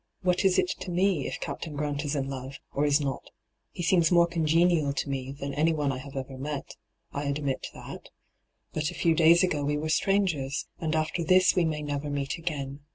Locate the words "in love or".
2.15-2.85